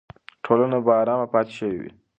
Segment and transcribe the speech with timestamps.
[0.45, 1.91] ټولنه به ارامه پاتې شوې وي.